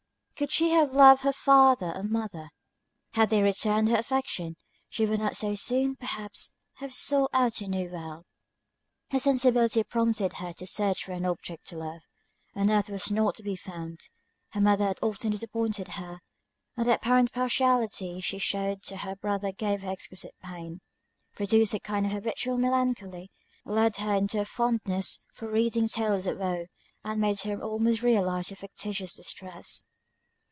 [0.37, 2.49] Could she have loved her father or mother,
[3.13, 4.55] had they returned her affection,
[4.89, 8.25] she would not so soon, perhaps, have sought out a new world.
[9.11, 12.01] Her sensibility prompted her to search for an object to love;
[12.55, 13.99] on earth it was not to be found:
[14.49, 16.21] her mother had often disappointed her,
[16.75, 20.81] and the apparent partiality she shewed to her brother gave her exquisite pain
[21.35, 23.29] produced a kind of habitual melancholy,
[23.63, 26.65] led her into a fondness for reading tales of woe,
[27.03, 29.83] and made her almost realize the fictitious distress.